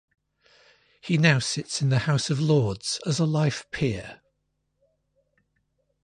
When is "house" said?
2.09-2.31